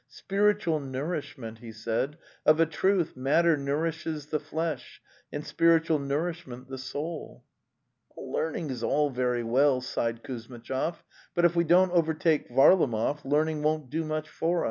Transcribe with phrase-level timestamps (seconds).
[0.07, 2.17] ''Spiritual nourishment!" he said.''
[2.47, 4.99] Of a truth matter nourishes the flesh
[5.31, 7.43] and spiritual nourishment the soul!"
[8.17, 11.03] 'Learning is all very well," sighed Kuzmitchov,
[11.35, 14.59] 'but if we don't overtake Varlamov, learning won't do much for us."